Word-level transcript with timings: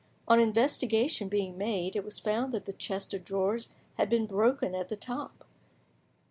On 0.27 0.39
investigation 0.39 1.29
being 1.29 1.59
made, 1.59 1.95
it 1.95 2.03
was 2.03 2.17
found 2.17 2.53
that 2.53 2.65
the 2.65 2.73
chest 2.73 3.13
of 3.13 3.23
drawers 3.23 3.69
had 3.97 4.09
been 4.09 4.25
broken 4.25 4.73
at 4.73 4.89
the 4.89 4.97
top. 4.97 5.45